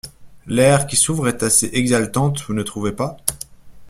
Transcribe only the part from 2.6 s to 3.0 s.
trouvez